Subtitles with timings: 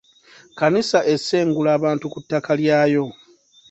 [0.51, 3.05] Kkanisa esengula abantu ku ttaka lyayo.